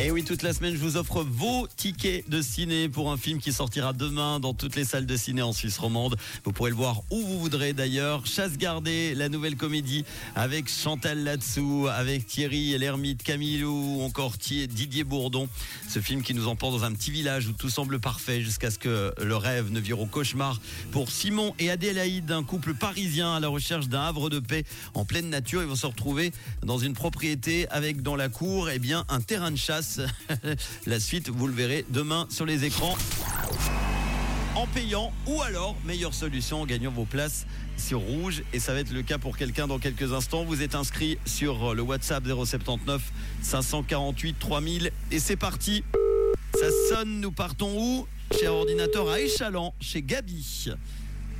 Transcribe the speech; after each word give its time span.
Et 0.00 0.10
oui, 0.10 0.24
toute 0.24 0.42
la 0.42 0.52
semaine, 0.52 0.74
je 0.74 0.80
vous 0.80 0.96
offre 0.96 1.22
vos 1.22 1.68
tickets 1.76 2.28
de 2.28 2.42
ciné 2.42 2.88
pour 2.88 3.12
un 3.12 3.16
film 3.16 3.38
qui 3.38 3.52
sortira 3.52 3.92
demain 3.92 4.40
dans 4.40 4.52
toutes 4.52 4.74
les 4.74 4.84
salles 4.84 5.06
de 5.06 5.16
ciné 5.16 5.40
en 5.40 5.52
Suisse 5.52 5.78
romande. 5.78 6.16
Vous 6.44 6.50
pourrez 6.50 6.70
le 6.70 6.76
voir 6.76 7.02
où 7.12 7.20
vous 7.20 7.38
voudrez 7.38 7.74
d'ailleurs. 7.74 8.26
Chasse 8.26 8.56
gardée, 8.56 9.14
la 9.14 9.28
nouvelle 9.28 9.54
comédie 9.54 10.04
avec 10.34 10.68
Chantal 10.68 11.22
Latsou, 11.22 11.86
avec 11.86 12.26
Thierry 12.26 12.76
Lhermitte, 12.76 13.22
Camilo 13.22 13.70
ou 13.70 14.02
encore 14.02 14.32
Didier 14.36 15.04
Bourdon. 15.04 15.48
Ce 15.88 16.00
film 16.00 16.22
qui 16.22 16.34
nous 16.34 16.48
emporte 16.48 16.72
dans 16.72 16.84
un 16.84 16.92
petit 16.92 17.12
village 17.12 17.46
où 17.46 17.52
tout 17.52 17.70
semble 17.70 18.00
parfait 18.00 18.42
jusqu'à 18.42 18.72
ce 18.72 18.80
que 18.80 19.14
le 19.22 19.36
rêve 19.36 19.70
ne 19.70 19.78
vire 19.78 20.00
au 20.00 20.06
cauchemar 20.06 20.60
pour 20.90 21.08
Simon 21.12 21.54
et 21.60 21.70
Adélaïde, 21.70 22.32
un 22.32 22.42
couple 22.42 22.74
parisien 22.74 23.36
à 23.36 23.38
la 23.38 23.46
recherche 23.46 23.86
d'un 23.86 24.02
havre 24.02 24.28
de 24.28 24.40
paix 24.40 24.64
en 24.94 25.04
pleine 25.04 25.30
nature. 25.30 25.62
Ils 25.62 25.68
vont 25.68 25.76
se 25.76 25.86
retrouver 25.86 26.32
dans 26.64 26.78
une 26.78 26.94
propriété 26.94 27.68
avec 27.68 28.02
dans 28.02 28.16
la 28.16 28.28
cour 28.28 28.70
eh 28.70 28.80
bien, 28.80 29.04
un 29.08 29.20
terrain 29.20 29.52
de 29.52 29.56
chasse 29.56 29.83
La 30.86 31.00
suite, 31.00 31.28
vous 31.28 31.46
le 31.46 31.54
verrez 31.54 31.84
demain 31.90 32.26
sur 32.30 32.46
les 32.46 32.64
écrans 32.64 32.96
en 34.56 34.66
payant 34.68 35.12
ou 35.26 35.42
alors, 35.42 35.76
meilleure 35.84 36.14
solution, 36.14 36.62
en 36.62 36.66
gagnant 36.66 36.90
vos 36.90 37.04
places 37.04 37.46
sur 37.76 38.00
Rouge. 38.00 38.42
Et 38.52 38.60
ça 38.60 38.72
va 38.72 38.80
être 38.80 38.92
le 38.92 39.02
cas 39.02 39.18
pour 39.18 39.36
quelqu'un 39.36 39.66
dans 39.66 39.78
quelques 39.78 40.12
instants. 40.12 40.44
Vous 40.44 40.62
êtes 40.62 40.74
inscrit 40.74 41.18
sur 41.26 41.74
le 41.74 41.82
WhatsApp 41.82 42.24
079 42.24 43.02
548 43.42 44.38
3000 44.38 44.92
et 45.10 45.18
c'est 45.18 45.36
parti. 45.36 45.84
Ça 46.54 46.68
sonne, 46.88 47.20
nous 47.20 47.32
partons 47.32 47.74
où? 47.76 48.06
Chez 48.38 48.48
ordinateur 48.48 49.10
à 49.10 49.20
Échalant, 49.20 49.74
chez 49.80 50.02
Gabi. 50.02 50.70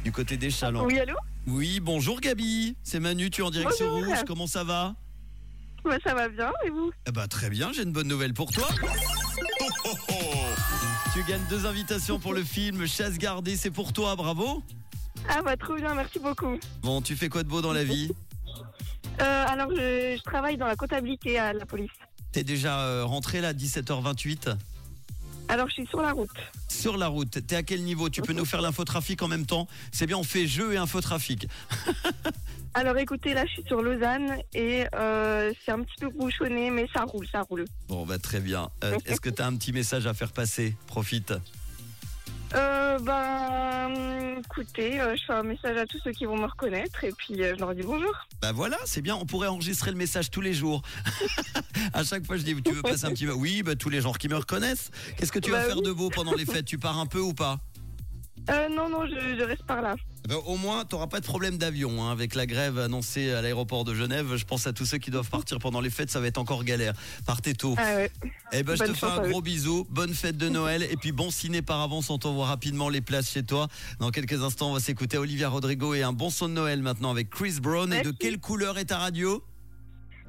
Du 0.04 0.12
côté 0.12 0.36
d'Échalant. 0.36 0.84
Oui, 0.84 0.98
allô? 0.98 1.14
Oui, 1.46 1.80
bonjour 1.80 2.20
Gabi. 2.20 2.76
C'est 2.82 3.00
Manu, 3.00 3.30
tu 3.30 3.42
es 3.42 3.44
en 3.44 3.50
direct 3.50 3.72
sur 3.72 3.92
Rouge. 3.92 4.24
Comment 4.26 4.46
ça 4.46 4.64
va? 4.64 4.94
Bah, 5.84 5.96
ça 6.04 6.14
va 6.14 6.28
bien, 6.28 6.52
et 6.64 6.70
vous? 6.70 6.92
Eh 7.06 7.12
bah, 7.12 7.26
Très 7.28 7.50
bien, 7.50 7.72
j'ai 7.72 7.82
une 7.82 7.92
bonne 7.92 8.08
nouvelle 8.08 8.34
pour 8.34 8.50
toi. 8.50 8.68
tu 11.12 11.22
gagnes 11.24 11.44
deux 11.48 11.66
invitations 11.66 12.18
pour 12.18 12.34
le 12.34 12.42
film 12.42 12.86
Chasse 12.86 13.18
gardée, 13.18 13.56
c'est 13.56 13.70
pour 13.70 13.92
toi, 13.92 14.16
bravo. 14.16 14.62
Ah 15.28 15.40
bah 15.42 15.56
trop 15.56 15.74
bien, 15.76 15.94
merci 15.94 16.18
beaucoup. 16.18 16.58
Bon, 16.82 17.00
tu 17.00 17.16
fais 17.16 17.28
quoi 17.30 17.42
de 17.42 17.48
beau 17.48 17.62
dans 17.62 17.72
la 17.72 17.84
vie? 17.84 18.10
Euh, 19.20 19.46
Alors, 19.48 19.70
je, 19.70 20.22
travaille 20.22 20.56
dans 20.56 20.66
la 20.66 20.76
comptabilité 20.76 21.38
à 21.38 21.52
la 21.52 21.64
police. 21.64 21.90
T'es 22.32 22.44
déjà 22.44 22.80
euh, 22.80 23.04
rentré 23.04 23.40
là, 23.40 23.54
17h28 23.54 24.56
alors 25.48 25.68
je 25.68 25.74
suis 25.74 25.86
sur 25.86 26.00
la 26.00 26.12
route. 26.12 26.30
Sur 26.84 26.98
la 26.98 27.06
route, 27.06 27.38
t'es 27.46 27.56
à 27.56 27.62
quel 27.62 27.82
niveau? 27.82 28.10
Tu 28.10 28.20
peux 28.20 28.34
nous 28.34 28.44
faire 28.44 28.60
l'infotrafic 28.60 29.22
en 29.22 29.28
même 29.28 29.46
temps? 29.46 29.68
C'est 29.90 30.06
bien, 30.06 30.18
on 30.18 30.22
fait 30.22 30.46
jeu 30.46 30.74
et 30.74 30.76
infotrafic. 30.76 31.48
Alors 32.74 32.98
écoutez, 32.98 33.32
là 33.32 33.46
je 33.46 33.52
suis 33.52 33.62
sur 33.62 33.80
Lausanne 33.80 34.36
et 34.52 34.84
euh, 34.94 35.50
c'est 35.64 35.72
un 35.72 35.80
petit 35.80 35.94
peu 35.98 36.10
bouchonné, 36.10 36.68
mais 36.68 36.86
ça 36.94 37.04
roule, 37.04 37.26
ça 37.32 37.40
roule. 37.40 37.64
Bon, 37.88 38.04
bah 38.04 38.18
très 38.18 38.38
bien. 38.38 38.68
Euh, 38.84 38.98
est-ce 39.06 39.22
que 39.22 39.30
tu 39.30 39.40
as 39.40 39.46
un 39.46 39.56
petit 39.56 39.72
message 39.72 40.06
à 40.06 40.12
faire 40.12 40.30
passer? 40.30 40.76
Profite. 40.86 41.32
Euh, 42.54 42.98
ben, 42.98 43.48
écoutez, 44.56 45.00
euh, 45.00 45.16
je 45.16 45.24
fais 45.24 45.32
un 45.32 45.42
message 45.42 45.76
à 45.76 45.86
tous 45.86 45.98
ceux 46.04 46.12
qui 46.12 46.26
vont 46.26 46.36
me 46.36 46.46
reconnaître 46.46 47.02
et 47.02 47.10
puis 47.10 47.34
je 47.38 47.58
leur 47.58 47.74
dis 47.74 47.82
bonjour. 47.82 48.12
Bah 48.40 48.52
voilà, 48.52 48.76
c'est 48.84 49.02
bien, 49.02 49.16
on 49.16 49.26
pourrait 49.26 49.48
enregistrer 49.48 49.90
le 49.90 49.96
message 49.96 50.30
tous 50.30 50.40
les 50.40 50.52
jours. 50.52 50.82
à 51.92 52.04
chaque 52.04 52.24
fois, 52.24 52.36
je 52.36 52.42
dis, 52.42 52.54
tu 52.62 52.72
veux 52.72 52.82
passer 52.82 53.06
un 53.06 53.10
petit... 53.10 53.28
Oui, 53.28 53.62
bah 53.64 53.74
tous 53.74 53.88
les 53.88 54.00
gens 54.00 54.12
qui 54.12 54.28
me 54.28 54.36
reconnaissent. 54.36 54.90
Qu'est-ce 55.16 55.32
que 55.32 55.40
tu 55.40 55.50
vas 55.50 55.60
bah 55.60 55.66
faire 55.66 55.82
de 55.82 55.90
beau 55.90 56.08
pendant 56.08 56.34
les 56.34 56.46
fêtes? 56.46 56.66
Tu 56.66 56.78
pars 56.78 56.98
un 56.98 57.06
peu 57.06 57.18
ou 57.18 57.34
pas? 57.34 57.58
Euh, 58.50 58.68
non, 58.68 58.88
non, 58.90 59.06
je, 59.06 59.42
reste 59.42 59.64
par 59.64 59.80
là. 59.80 59.94
Eh 60.24 60.28
ben, 60.28 60.36
au 60.46 60.56
moins, 60.56 60.84
tu 60.84 60.94
n'auras 60.94 61.06
pas 61.06 61.20
de 61.20 61.24
problème 61.24 61.56
d'avion. 61.56 62.02
Hein. 62.02 62.12
Avec 62.12 62.34
la 62.34 62.46
grève 62.46 62.78
annoncée 62.78 63.32
à 63.32 63.40
l'aéroport 63.40 63.84
de 63.84 63.94
Genève, 63.94 64.36
je 64.36 64.44
pense 64.44 64.66
à 64.66 64.72
tous 64.72 64.84
ceux 64.84 64.98
qui 64.98 65.10
doivent 65.10 65.30
partir 65.30 65.58
pendant 65.58 65.80
les 65.80 65.90
fêtes, 65.90 66.10
ça 66.10 66.20
va 66.20 66.26
être 66.26 66.38
encore 66.38 66.64
galère. 66.64 66.94
Partez 67.26 67.54
tôt. 67.54 67.74
Ah 67.78 67.96
ouais. 67.96 68.10
Eh 68.52 68.62
ben, 68.62 68.76
je 68.76 68.84
te 68.84 68.92
fais 68.92 69.06
un 69.06 69.28
gros 69.28 69.40
bisou. 69.40 69.86
Bonne 69.90 70.12
fête 70.12 70.36
de 70.36 70.48
Noël. 70.48 70.82
Et 70.82 70.96
puis, 70.96 71.12
bon 71.12 71.30
ciné 71.30 71.62
par 71.62 71.80
avance. 71.80 72.10
On 72.10 72.18
t'envoie 72.18 72.46
rapidement 72.46 72.88
les 72.88 73.00
places 73.00 73.30
chez 73.30 73.44
toi. 73.44 73.68
Dans 73.98 74.10
quelques 74.10 74.42
instants, 74.42 74.70
on 74.70 74.74
va 74.74 74.80
s'écouter 74.80 75.16
Olivia 75.16 75.48
Rodrigo 75.48 75.94
et 75.94 76.02
un 76.02 76.12
bon 76.12 76.30
son 76.30 76.48
de 76.48 76.54
Noël 76.54 76.82
maintenant 76.82 77.10
avec 77.10 77.30
Chris 77.30 77.58
Brown. 77.62 77.92
Et 77.92 78.02
de 78.02 78.10
quelle 78.10 78.38
couleur 78.38 78.78
est 78.78 78.86
ta 78.86 78.98
radio? 78.98 79.42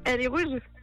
Elle 0.04 0.22
est 0.22 0.26
rouge. 0.28 0.60